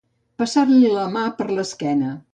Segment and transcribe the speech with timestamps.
[0.41, 2.15] Passar-li la mà per l'esquena.